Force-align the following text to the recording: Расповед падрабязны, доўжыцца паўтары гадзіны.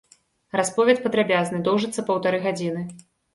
Расповед 0.59 1.01
падрабязны, 1.03 1.59
доўжыцца 1.67 2.07
паўтары 2.09 2.41
гадзіны. 2.47 2.81